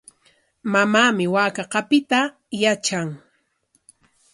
Mamaami 0.71 1.25
waaka 1.33 1.63
qapiytaqa 1.73 2.33
yatran. 2.61 3.09